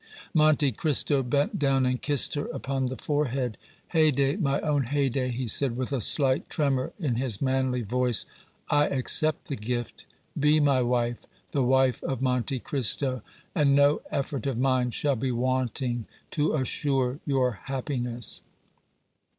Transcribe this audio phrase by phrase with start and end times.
[0.33, 3.55] Monte Cristo bent down and kissed her upon the forehead.
[3.93, 8.25] "Haydée, my own Haydée," he said, with a slight tremor in his manly voice,
[8.67, 10.05] "I accept the gift.
[10.35, 11.19] Be my wife,
[11.51, 13.21] the wife of Monte Cristo,
[13.53, 18.41] and no effort of mine shall be wanting to assure your happiness."